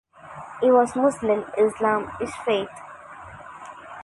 [0.61, 2.69] He was Muslim (Islam) in faith.